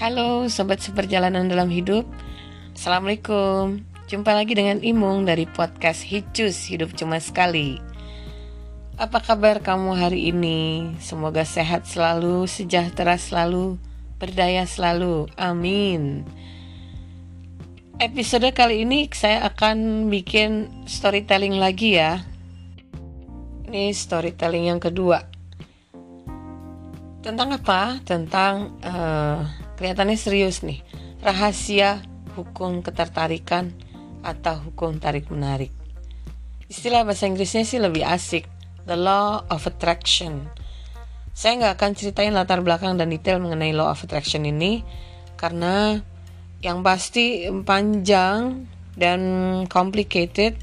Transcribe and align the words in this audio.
Halo 0.00 0.48
sobat 0.48 0.80
seperjalanan 0.80 1.44
dalam 1.52 1.68
hidup. 1.68 2.08
Assalamualaikum. 2.72 3.84
Jumpa 4.08 4.32
lagi 4.32 4.56
dengan 4.56 4.80
Imung 4.80 5.28
dari 5.28 5.44
podcast 5.44 6.08
Hicus 6.08 6.72
Hidup 6.72 6.96
Cuma 6.96 7.20
Sekali. 7.20 7.76
Apa 8.96 9.20
kabar 9.20 9.60
kamu 9.60 10.00
hari 10.00 10.32
ini? 10.32 10.88
Semoga 11.04 11.44
sehat 11.44 11.84
selalu, 11.84 12.48
sejahtera 12.48 13.20
selalu, 13.20 13.76
berdaya 14.16 14.64
selalu. 14.64 15.28
Amin. 15.36 16.24
Episode 18.00 18.56
kali 18.56 18.88
ini 18.88 19.04
saya 19.12 19.44
akan 19.52 20.08
bikin 20.08 20.80
storytelling 20.88 21.60
lagi 21.60 22.00
ya. 22.00 22.24
Ini 23.68 23.92
storytelling 23.92 24.64
yang 24.64 24.80
kedua. 24.80 25.28
Tentang 27.20 27.52
apa? 27.52 28.00
Tentang 28.00 28.80
uh, 28.80 29.59
kelihatannya 29.80 30.20
serius 30.20 30.60
nih. 30.60 30.84
Rahasia 31.24 32.04
hukum 32.36 32.84
ketertarikan 32.84 33.72
atau 34.20 34.60
hukum 34.68 35.00
tarik 35.00 35.32
menarik. 35.32 35.72
Istilah 36.68 37.08
bahasa 37.08 37.24
Inggrisnya 37.24 37.64
sih 37.64 37.80
lebih 37.80 38.04
asik. 38.04 38.44
The 38.84 39.00
Law 39.00 39.48
of 39.48 39.64
Attraction. 39.64 40.52
Saya 41.32 41.56
nggak 41.56 41.74
akan 41.80 41.90
ceritain 41.96 42.36
latar 42.36 42.60
belakang 42.60 43.00
dan 43.00 43.08
detail 43.08 43.40
mengenai 43.40 43.72
Law 43.72 43.88
of 43.88 44.04
Attraction 44.04 44.44
ini 44.44 44.84
karena 45.40 46.04
yang 46.60 46.84
pasti 46.84 47.48
panjang 47.64 48.68
dan 49.00 49.20
complicated. 49.72 50.60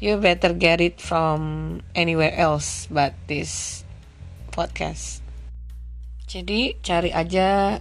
You 0.00 0.16
better 0.16 0.56
get 0.56 0.80
it 0.80 1.00
from 1.00 1.80
anywhere 1.92 2.32
else 2.32 2.88
but 2.88 3.12
this 3.28 3.84
podcast. 4.52 5.24
Jadi 6.28 6.76
cari 6.84 7.12
aja 7.12 7.80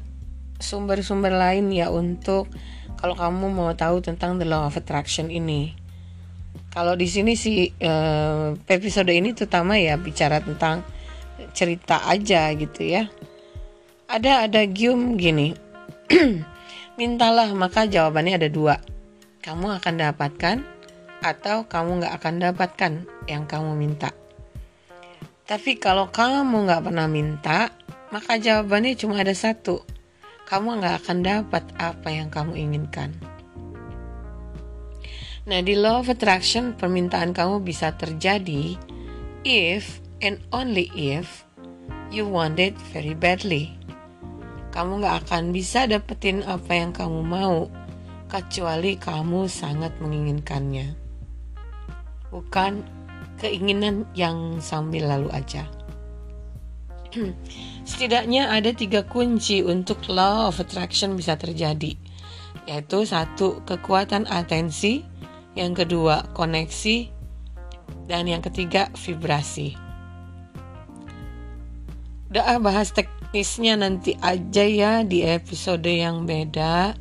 sumber-sumber 0.59 1.33
lain 1.35 1.71
ya 1.71 1.91
untuk 1.91 2.47
kalau 2.95 3.15
kamu 3.15 3.51
mau 3.51 3.71
tahu 3.75 4.01
tentang 4.01 4.39
the 4.39 4.47
law 4.47 4.67
of 4.67 4.77
attraction 4.79 5.27
ini. 5.29 5.75
Kalau 6.71 6.95
di 6.99 7.07
sini 7.07 7.39
sih 7.39 7.71
uh, 7.71 8.51
episode 8.67 9.11
ini 9.11 9.31
terutama 9.31 9.79
ya 9.79 9.95
bicara 9.95 10.43
tentang 10.43 10.83
cerita 11.55 12.03
aja 12.07 12.51
gitu 12.55 12.83
ya. 12.83 13.07
Ada 14.11 14.47
ada 14.47 14.61
gium 14.67 15.15
gini. 15.15 15.55
Mintalah 16.99 17.51
maka 17.55 17.87
jawabannya 17.87 18.39
ada 18.39 18.49
dua. 18.51 18.75
Kamu 19.43 19.79
akan 19.79 19.93
dapatkan 19.99 20.57
atau 21.23 21.65
kamu 21.65 22.03
nggak 22.03 22.13
akan 22.21 22.33
dapatkan 22.41 22.91
yang 23.31 23.47
kamu 23.47 23.73
minta. 23.73 24.13
Tapi 25.45 25.77
kalau 25.77 26.09
kamu 26.09 26.65
nggak 26.69 26.83
pernah 26.89 27.05
minta, 27.05 27.69
maka 28.09 28.37
jawabannya 28.41 28.97
cuma 28.97 29.21
ada 29.21 29.33
satu 29.33 29.94
kamu 30.45 30.81
nggak 30.81 30.95
akan 31.05 31.19
dapat 31.25 31.63
apa 31.81 32.09
yang 32.13 32.29
kamu 32.29 32.53
inginkan. 32.53 33.17
Nah, 35.45 35.61
di 35.61 35.77
law 35.77 36.01
of 36.01 36.09
attraction, 36.09 36.73
permintaan 36.73 37.33
kamu 37.33 37.61
bisa 37.61 37.93
terjadi 37.93 38.77
if 39.45 40.01
and 40.25 40.41
only 40.49 40.89
if 40.97 41.45
you 42.09 42.25
want 42.25 42.57
it 42.57 42.73
very 42.89 43.13
badly. 43.13 43.73
Kamu 44.73 45.05
nggak 45.05 45.29
akan 45.29 45.53
bisa 45.53 45.85
dapetin 45.85 46.41
apa 46.45 46.73
yang 46.73 46.89
kamu 46.93 47.21
mau 47.21 47.69
kecuali 48.25 48.97
kamu 48.97 49.45
sangat 49.45 49.93
menginginkannya. 50.01 50.97
Bukan 52.33 52.81
keinginan 53.37 54.09
yang 54.17 54.59
sambil 54.59 55.07
lalu 55.07 55.29
aja. 55.29 55.69
Setidaknya 57.89 58.51
ada 58.51 58.75
tiga 58.75 59.05
kunci 59.07 59.63
untuk 59.63 60.03
law 60.11 60.51
of 60.51 60.59
attraction 60.59 61.15
bisa 61.15 61.39
terjadi, 61.39 61.95
yaitu 62.67 63.07
satu 63.07 63.63
kekuatan 63.63 64.27
atensi, 64.27 65.05
yang 65.55 65.71
kedua 65.71 66.27
koneksi, 66.35 67.07
dan 68.05 68.27
yang 68.27 68.43
ketiga 68.43 68.91
vibrasi. 68.99 69.77
Udah 72.35 72.57
ah, 72.57 72.59
bahas 72.59 72.91
teknisnya 72.91 73.79
nanti 73.79 74.17
aja 74.19 74.65
ya 74.67 74.91
di 75.07 75.23
episode 75.23 75.87
yang 75.87 76.27
beda. 76.27 76.97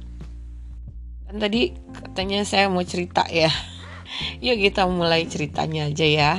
Kan 1.26 1.36
tadi 1.42 1.74
katanya 1.90 2.46
saya 2.46 2.70
mau 2.70 2.84
cerita 2.86 3.26
ya. 3.26 3.50
Yuk 4.44 4.62
kita 4.62 4.86
mulai 4.86 5.26
ceritanya 5.26 5.90
aja 5.90 6.06
ya. 6.06 6.32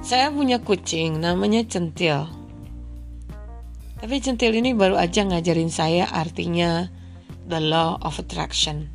Saya 0.00 0.30
punya 0.30 0.62
kucing 0.62 1.18
namanya 1.18 1.66
Centil. 1.66 2.35
Tapi 3.96 4.20
centil 4.20 4.52
ini 4.52 4.76
baru 4.76 5.00
aja 5.00 5.24
ngajarin 5.24 5.72
saya 5.72 6.04
artinya 6.12 6.92
the 7.48 7.56
law 7.56 7.96
of 8.04 8.20
attraction. 8.20 8.92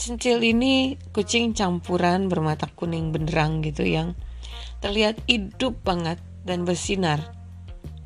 Centil 0.00 0.40
ini 0.40 0.96
kucing 1.12 1.52
campuran 1.52 2.32
bermata 2.32 2.64
kuning 2.72 3.12
benderang 3.12 3.60
gitu 3.60 3.84
yang 3.84 4.16
terlihat 4.80 5.20
hidup 5.28 5.76
banget 5.84 6.16
dan 6.48 6.64
bersinar. 6.64 7.20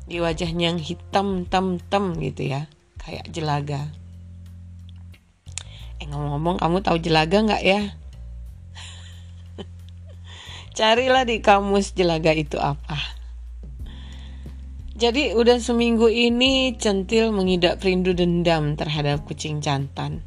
Di 0.03 0.19
wajahnya 0.19 0.75
yang 0.75 0.81
hitam 0.83 1.47
tem 1.47 1.79
tem 1.87 2.11
gitu 2.27 2.43
ya, 2.43 2.67
kayak 2.99 3.31
jelaga. 3.31 3.87
Eh 6.03 6.07
ngomong-ngomong 6.11 6.59
kamu 6.59 6.77
tahu 6.83 6.97
jelaga 6.99 7.39
nggak 7.39 7.63
ya? 7.63 7.81
Carilah 10.77 11.23
di 11.23 11.39
kamus 11.39 11.95
jelaga 11.95 12.35
itu 12.35 12.59
apa. 12.59 13.18
Jadi 14.99 15.31
udah 15.31 15.63
seminggu 15.63 16.11
ini 16.11 16.75
Centil 16.75 17.31
mengidap 17.31 17.79
rindu 17.79 18.11
dendam 18.11 18.75
terhadap 18.75 19.23
kucing 19.23 19.63
jantan. 19.63 20.19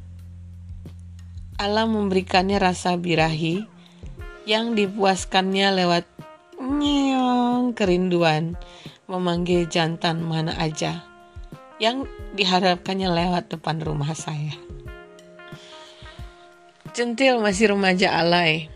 Alam 1.61 1.93
memberikannya 1.93 2.57
rasa 2.57 2.97
birahi 2.97 3.69
yang 4.49 4.73
dipuaskannya 4.73 5.77
lewat 5.77 6.09
nyong 6.57 7.77
kerinduan 7.77 8.57
memanggil 9.13 9.69
jantan 9.69 10.25
mana 10.25 10.57
aja 10.57 11.05
yang 11.77 12.09
diharapkannya 12.33 13.13
lewat 13.13 13.53
depan 13.53 13.77
rumah 13.77 14.17
saya. 14.17 14.57
Centil 16.97 17.45
masih 17.45 17.77
remaja 17.77 18.17
alay 18.17 18.73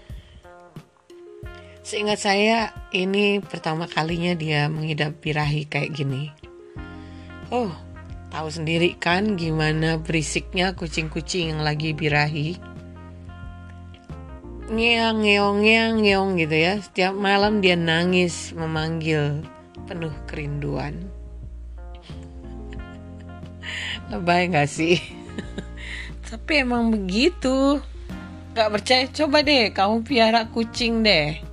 Seingat 1.86 2.19
saya 2.19 2.74
ini 2.91 3.38
pertama 3.38 3.86
kalinya 3.86 4.34
dia 4.34 4.66
mengidap 4.66 5.22
birahi 5.22 5.70
kayak 5.70 5.94
gini. 5.94 6.34
Oh, 7.54 7.70
tahu 8.26 8.50
sendiri 8.50 8.98
kan 8.98 9.38
gimana 9.38 9.94
berisiknya 10.02 10.74
kucing-kucing 10.74 11.54
yang 11.54 11.62
lagi 11.62 11.94
birahi. 11.94 12.58
Ngeong, 14.66 15.22
ngeong, 15.22 15.58
ngeong, 15.62 15.94
ngeong 16.02 16.30
gitu 16.42 16.56
ya. 16.58 16.74
Setiap 16.82 17.14
malam 17.14 17.62
dia 17.62 17.78
nangis 17.78 18.50
memanggil 18.50 19.47
penuh 19.86 20.10
kerinduan. 20.26 21.06
Lebay 24.10 24.50
gak 24.50 24.66
sih? 24.66 24.98
Tapi 26.26 26.66
emang 26.66 26.91
begitu. 26.91 27.78
Gak 28.58 28.74
percaya 28.74 29.06
coba 29.06 29.47
deh 29.47 29.70
kamu 29.70 30.03
piara 30.03 30.50
kucing 30.50 31.06
deh 31.06 31.45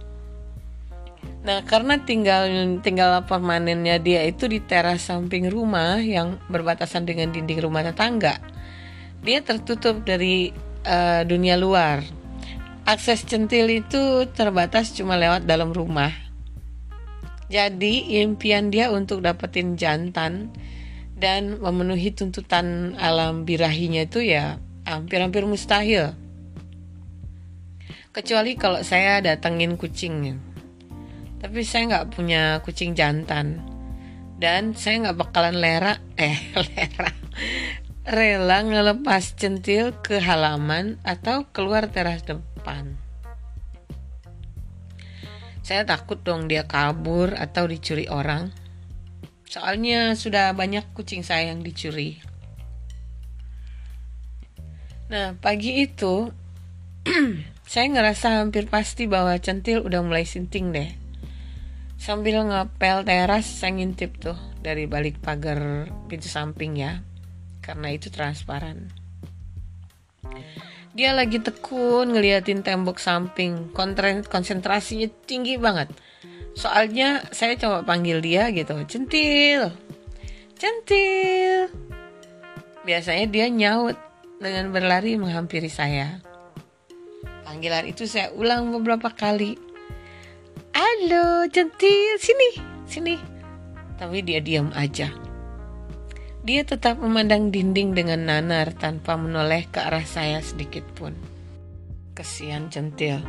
Nah, 1.44 1.60
karena 1.68 2.00
tinggal 2.00 2.48
tinggal 2.80 3.20
permanennya 3.28 4.00
dia 4.00 4.24
itu 4.24 4.48
di 4.48 4.64
teras 4.64 5.12
samping 5.12 5.52
rumah 5.52 6.00
yang 6.00 6.40
berbatasan 6.48 7.04
dengan 7.04 7.36
dinding 7.36 7.60
rumah 7.60 7.84
tetangga. 7.84 8.40
Dia 9.20 9.44
tertutup 9.44 10.08
dari 10.08 10.56
uh, 10.88 11.28
dunia 11.28 11.60
luar. 11.60 12.00
Akses 12.88 13.28
centil 13.28 13.68
itu 13.68 14.28
terbatas 14.32 14.96
cuma 14.96 15.20
lewat 15.20 15.44
dalam 15.44 15.76
rumah. 15.76 16.12
Jadi, 17.52 18.24
impian 18.24 18.72
dia 18.72 18.88
untuk 18.88 19.20
dapetin 19.20 19.76
jantan 19.76 20.48
dan 21.20 21.60
memenuhi 21.60 22.16
tuntutan 22.16 22.96
alam 22.96 23.44
birahinya 23.44 24.08
itu 24.08 24.24
ya 24.24 24.64
hampir-hampir 24.88 25.44
mustahil. 25.44 26.16
Kecuali 28.16 28.56
kalau 28.56 28.80
saya 28.84 29.20
datengin 29.20 29.76
kucingnya 29.76 30.53
tapi 31.44 31.68
saya 31.68 31.92
nggak 31.92 32.16
punya 32.16 32.64
kucing 32.64 32.96
jantan. 32.96 33.60
Dan 34.40 34.80
saya 34.80 35.12
nggak 35.12 35.20
bakalan 35.20 35.60
lera 35.60 36.00
eh 36.16 36.40
lera. 36.72 37.12
Rela 38.08 38.64
ngelepas 38.64 39.36
centil 39.36 39.92
ke 40.00 40.24
halaman 40.24 41.04
atau 41.04 41.44
keluar 41.52 41.92
teras 41.92 42.24
depan. 42.24 42.96
Saya 45.64 45.84
takut 45.84 46.20
dong 46.24 46.48
dia 46.48 46.64
kabur 46.64 47.36
atau 47.36 47.68
dicuri 47.68 48.08
orang. 48.08 48.52
Soalnya 49.48 50.16
sudah 50.16 50.52
banyak 50.56 50.96
kucing 50.96 51.28
saya 51.28 51.52
yang 51.52 51.64
dicuri. 51.64 52.24
Nah 55.12 55.36
pagi 55.40 55.84
itu 55.84 56.32
saya 57.72 57.86
ngerasa 57.92 58.44
hampir 58.44 58.68
pasti 58.68 59.08
bahwa 59.08 59.36
centil 59.40 59.84
udah 59.84 60.04
mulai 60.04 60.28
sinting 60.28 60.72
deh 60.72 61.03
Sambil 62.04 62.44
ngepel 62.44 63.08
teras, 63.08 63.48
saya 63.48 63.80
ngintip 63.80 64.20
tuh 64.20 64.36
dari 64.60 64.92
balik 64.92 65.24
pagar 65.24 65.88
pintu 66.12 66.28
samping 66.28 66.76
ya. 66.76 67.00
karena 67.64 67.96
itu 67.96 68.12
transparan. 68.12 68.92
Dia 70.92 71.16
lagi 71.16 71.40
tekun 71.40 72.12
ngeliatin 72.12 72.60
tembok 72.60 73.00
samping, 73.00 73.72
konsentrasinya 74.28 75.08
tinggi 75.24 75.56
banget. 75.56 75.88
Soalnya 76.60 77.24
saya 77.32 77.56
coba 77.56 77.88
panggil 77.88 78.20
dia 78.20 78.52
gitu, 78.52 78.76
centil, 78.84 79.72
centil. 80.60 81.72
Biasanya 82.84 83.32
dia 83.32 83.48
nyaut 83.48 83.96
dengan 84.44 84.76
berlari 84.76 85.16
menghampiri 85.16 85.72
saya. 85.72 86.20
Panggilan 87.48 87.88
itu 87.88 88.04
saya 88.04 88.28
ulang 88.36 88.76
beberapa 88.76 89.08
kali. 89.08 89.56
Halo, 90.74 91.46
centil, 91.54 92.18
sini, 92.18 92.58
sini. 92.90 93.14
Tapi 93.94 94.26
dia 94.26 94.42
diam 94.42 94.74
aja. 94.74 95.06
Dia 96.42 96.66
tetap 96.66 96.98
memandang 96.98 97.54
dinding 97.54 97.94
dengan 97.94 98.26
nanar 98.26 98.74
tanpa 98.74 99.14
menoleh 99.14 99.70
ke 99.70 99.78
arah 99.78 100.02
saya 100.02 100.42
sedikit 100.42 100.82
pun. 100.98 101.14
Kesian 102.18 102.74
centil. 102.74 103.22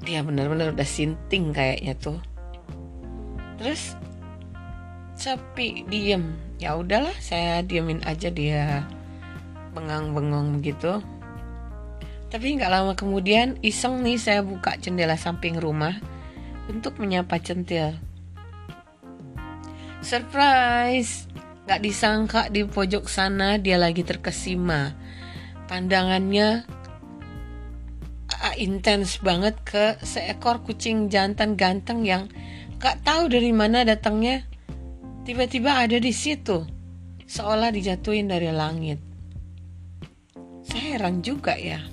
Dia 0.00 0.24
benar-benar 0.24 0.72
udah 0.72 0.88
sinting 0.88 1.52
kayaknya 1.52 2.00
tuh. 2.00 2.16
Terus 3.60 3.92
sepi, 5.20 5.84
diem. 5.84 6.32
Ya 6.56 6.80
udahlah, 6.80 7.12
saya 7.20 7.60
diemin 7.60 8.00
aja 8.08 8.32
dia 8.32 8.88
bengang-bengong 9.76 10.64
begitu. 10.64 11.04
Tapi 12.32 12.56
nggak 12.56 12.72
lama 12.72 12.96
kemudian 12.96 13.60
iseng 13.60 14.00
nih 14.00 14.16
saya 14.16 14.40
buka 14.40 14.80
jendela 14.80 15.20
samping 15.20 15.60
rumah 15.60 16.00
untuk 16.64 16.96
menyapa 16.96 17.36
centil. 17.44 17.92
Surprise! 20.00 21.28
Gak 21.62 21.84
disangka 21.84 22.50
di 22.50 22.66
pojok 22.66 23.06
sana 23.06 23.60
dia 23.60 23.78
lagi 23.78 24.02
terkesima. 24.02 24.96
Pandangannya 25.70 26.66
uh, 28.32 28.54
intens 28.58 29.22
banget 29.22 29.54
ke 29.62 29.94
seekor 30.02 30.66
kucing 30.66 31.06
jantan 31.06 31.54
ganteng 31.54 32.02
yang 32.02 32.26
gak 32.82 33.04
tahu 33.06 33.30
dari 33.30 33.54
mana 33.54 33.86
datangnya. 33.86 34.42
Tiba-tiba 35.22 35.86
ada 35.86 36.02
di 36.02 36.10
situ, 36.10 36.66
seolah 37.30 37.70
dijatuhin 37.70 38.26
dari 38.26 38.50
langit. 38.50 38.98
Saya 40.66 40.98
heran 40.98 41.22
juga 41.22 41.54
ya. 41.54 41.91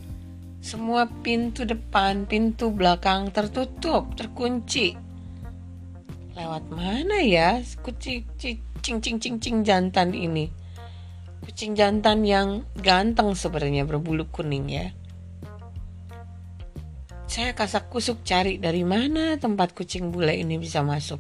Semua 0.70 1.10
pintu 1.26 1.66
depan, 1.66 2.30
pintu 2.30 2.70
belakang 2.70 3.34
tertutup, 3.34 4.14
terkunci. 4.14 4.94
Lewat 6.38 6.70
mana 6.70 7.26
ya? 7.26 7.58
Kucing 7.82 8.22
cing 8.38 9.02
cing 9.02 9.42
cing 9.42 9.66
jantan 9.66 10.14
ini. 10.14 10.54
Kucing 11.42 11.74
jantan 11.74 12.22
yang 12.22 12.70
ganteng 12.86 13.34
sebenarnya 13.34 13.82
berbulu 13.90 14.30
kuning 14.30 14.70
ya. 14.70 14.94
Saya 17.26 17.58
kasak 17.58 17.90
kusuk 17.90 18.22
cari 18.22 18.62
dari 18.62 18.86
mana 18.86 19.42
tempat 19.42 19.74
kucing 19.74 20.14
bule 20.14 20.38
ini 20.38 20.62
bisa 20.62 20.86
masuk. 20.86 21.18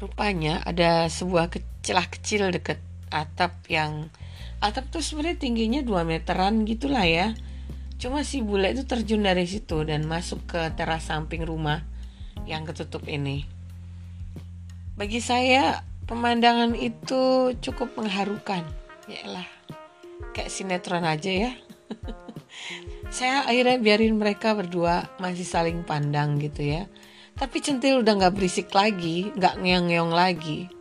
Rupanya 0.00 0.64
ada 0.64 1.12
sebuah 1.12 1.52
celah 1.84 2.08
kecil 2.08 2.48
deket 2.56 2.80
atap 3.12 3.52
yang 3.68 4.08
atap 4.60 4.88
tuh 4.88 5.04
sebenarnya 5.04 5.38
tingginya 5.40 5.80
2 5.84 6.08
meteran 6.08 6.64
gitulah 6.64 7.04
ya 7.04 7.36
cuma 7.96 8.24
si 8.28 8.44
bule 8.44 8.76
itu 8.76 8.84
terjun 8.84 9.24
dari 9.24 9.48
situ 9.48 9.80
dan 9.88 10.04
masuk 10.04 10.44
ke 10.44 10.60
teras 10.76 11.08
samping 11.08 11.48
rumah 11.48 11.80
yang 12.44 12.68
ketutup 12.68 13.08
ini. 13.08 13.48
Bagi 14.96 15.20
saya, 15.20 15.80
pemandangan 16.04 16.76
itu 16.76 17.52
cukup 17.60 17.96
mengharukan. 17.96 18.64
Yaelah, 19.08 19.48
kayak 20.36 20.52
sinetron 20.52 21.04
aja 21.04 21.28
ya. 21.28 21.52
saya 23.16 23.48
akhirnya 23.48 23.80
biarin 23.80 24.16
mereka 24.16 24.52
berdua 24.52 25.08
masih 25.20 25.44
saling 25.44 25.84
pandang 25.84 26.36
gitu 26.40 26.64
ya. 26.64 26.84
Tapi 27.36 27.60
centil 27.60 28.00
udah 28.00 28.16
gak 28.16 28.34
berisik 28.36 28.72
lagi, 28.72 29.28
gak 29.36 29.60
ngeong-ngeong 29.60 30.12
lagi. 30.12 30.72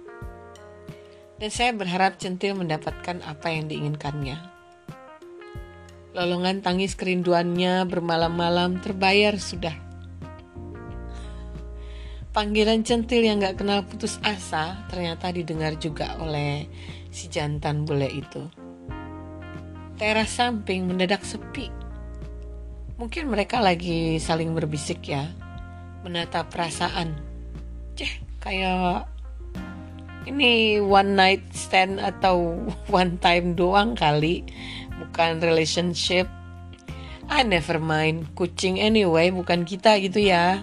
Dan 1.46 1.54
saya 1.54 1.78
berharap 1.78 2.18
centil 2.18 2.58
mendapatkan 2.58 3.22
apa 3.22 3.54
yang 3.54 3.70
diinginkannya. 3.70 4.34
Lolongan 6.18 6.66
tangis 6.66 6.98
kerinduannya 6.98 7.86
bermalam-malam 7.86 8.82
terbayar 8.82 9.38
sudah. 9.38 9.78
Panggilan 12.34 12.82
centil 12.82 13.22
yang 13.22 13.46
gak 13.46 13.62
kenal 13.62 13.86
putus 13.86 14.18
asa 14.26 14.90
ternyata 14.90 15.30
didengar 15.30 15.78
juga 15.78 16.18
oleh 16.18 16.66
si 17.14 17.30
jantan 17.30 17.86
bule 17.86 18.10
itu. 18.10 18.50
Teras 20.02 20.34
samping 20.34 20.90
mendadak 20.90 21.22
sepi. 21.22 21.70
Mungkin 22.98 23.30
mereka 23.30 23.62
lagi 23.62 24.18
saling 24.18 24.50
berbisik 24.50 25.14
ya, 25.14 25.30
menata 26.02 26.42
perasaan. 26.50 27.14
Ceh, 27.94 28.18
kayak 28.42 29.14
ini 30.26 30.82
one 30.82 31.14
night 31.14 31.46
stand 31.54 32.02
atau 32.02 32.58
one 32.90 33.18
time 33.22 33.54
doang 33.54 33.94
kali, 33.94 34.44
bukan 34.98 35.40
relationship. 35.42 36.28
Ah, 37.26 37.42
never 37.42 37.82
mind, 37.82 38.30
kucing 38.38 38.78
anyway, 38.78 39.34
bukan 39.34 39.66
kita 39.66 39.98
gitu 39.98 40.22
ya. 40.22 40.62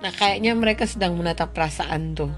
Nah 0.00 0.12
kayaknya 0.12 0.56
mereka 0.56 0.88
sedang 0.88 1.20
menatap 1.20 1.52
perasaan 1.52 2.16
tuh. 2.16 2.32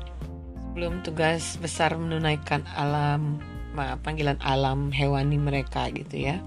Belum 0.75 1.03
tugas 1.03 1.59
besar 1.59 1.95
menunaikan 1.99 2.67
alam 2.75 3.43
Panggilan 3.79 4.43
alam 4.43 4.91
hewani 4.91 5.39
mereka 5.39 5.87
gitu 5.95 6.19
ya. 6.19 6.43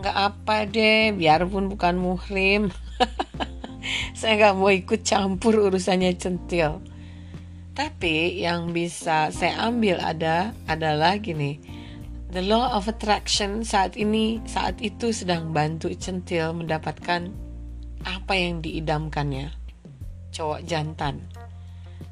Gak 0.00 0.16
apa 0.16 0.64
deh 0.64 1.12
biarpun 1.12 1.68
bukan 1.68 2.00
muhrim. 2.00 2.72
Saya 4.16 4.40
gak 4.40 4.56
mau 4.56 4.72
ikut 4.72 5.04
campur 5.04 5.68
urusannya 5.68 6.16
centil 6.16 6.80
Tapi 7.74 8.38
yang 8.38 8.70
bisa 8.70 9.34
saya 9.34 9.66
ambil 9.66 9.98
ada 9.98 10.54
adalah 10.70 11.18
gini 11.18 11.58
The 12.34 12.42
law 12.42 12.74
of 12.74 12.90
attraction 12.90 13.62
saat 13.62 13.94
ini, 13.94 14.42
saat 14.42 14.82
itu 14.82 15.14
sedang 15.14 15.54
bantu 15.54 15.94
centil 15.94 16.50
mendapatkan 16.50 17.30
apa 18.02 18.32
yang 18.34 18.58
diidamkannya 18.58 19.54
cowok 20.34 20.66
jantan 20.66 21.22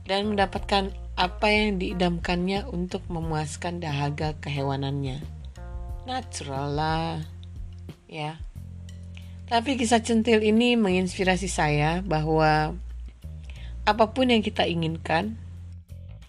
dan 0.07 0.31
mendapatkan 0.31 0.95
apa 1.19 1.47
yang 1.51 1.83
diidamkannya 1.83 2.71
untuk 2.71 3.03
memuaskan 3.11 3.83
dahaga 3.83 4.39
kehewanannya. 4.39 5.19
Natural 6.07 6.71
lah, 6.71 7.19
ya. 8.07 8.39
Tapi 9.51 9.75
kisah 9.75 10.07
centil 10.07 10.39
ini 10.39 10.79
menginspirasi 10.79 11.51
saya 11.51 11.99
bahwa 11.99 12.79
apa 13.83 14.05
pun 14.15 14.31
yang 14.31 14.47
kita 14.47 14.71
inginkan, 14.71 15.35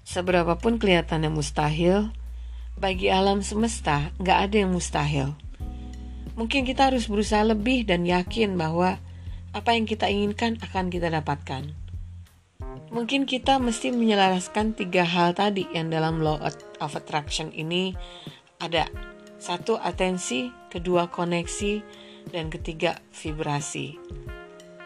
seberapapun 0.04 0.80
kelihatannya 0.80 1.32
mustahil, 1.32 2.12
bagi 2.78 3.08
alam 3.10 3.40
semesta 3.44 4.12
nggak 4.20 4.40
ada 4.50 4.56
yang 4.64 4.72
mustahil. 4.72 5.28
Mungkin 6.34 6.66
kita 6.66 6.90
harus 6.90 7.06
berusaha 7.06 7.46
lebih 7.46 7.86
dan 7.86 8.04
yakin 8.10 8.58
bahwa 8.58 8.98
apa 9.54 9.70
yang 9.78 9.86
kita 9.86 10.10
inginkan 10.10 10.58
akan 10.66 10.90
kita 10.90 11.14
dapatkan. 11.14 11.84
Mungkin 12.94 13.26
kita 13.26 13.58
mesti 13.58 13.90
menyelaraskan 13.94 14.78
tiga 14.78 15.06
hal 15.06 15.34
tadi 15.34 15.66
yang 15.74 15.90
dalam 15.90 16.22
law 16.22 16.42
of 16.82 16.94
attraction 16.94 17.50
ini 17.54 17.94
ada. 18.62 18.90
Satu, 19.44 19.76
atensi, 19.76 20.48
kedua, 20.72 21.12
koneksi, 21.12 21.84
dan 22.32 22.48
ketiga, 22.48 23.04
vibrasi. 23.12 24.00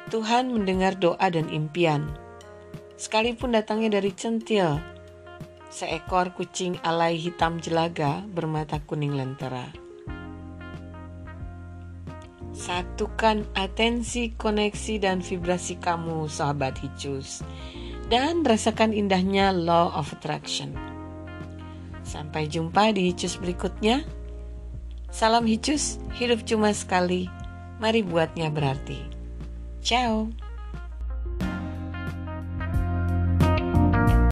Tuhan 0.09 0.49
mendengar 0.49 0.97
doa 0.97 1.27
dan 1.29 1.51
impian. 1.53 2.09
Sekalipun 2.97 3.53
datangnya 3.53 4.01
dari 4.01 4.09
centil, 4.17 4.81
seekor 5.69 6.31
kucing 6.33 6.79
alai 6.83 7.19
hitam 7.19 7.59
jelaga 7.59 8.23
bermata 8.27 8.79
kuning 8.83 9.15
lentera. 9.15 9.69
Satukan 12.57 13.45
atensi, 13.53 14.33
koneksi, 14.33 14.97
dan 14.97 15.21
vibrasi 15.21 15.77
kamu, 15.77 16.25
sahabat 16.25 16.81
hicus 16.81 17.45
dan 18.07 18.43
rasakan 18.47 18.95
indahnya 18.95 19.51
law 19.51 19.91
of 19.91 20.11
attraction. 20.15 20.71
Sampai 22.07 22.47
jumpa 22.47 22.95
di 22.95 23.11
Hicus 23.11 23.35
berikutnya. 23.35 24.07
Salam 25.11 25.43
Hicus, 25.43 25.99
hidup 26.15 26.47
cuma 26.47 26.71
sekali. 26.71 27.27
Mari 27.83 28.01
buatnya 28.03 28.47
berarti. 28.47 29.03
Ciao. 29.83 30.31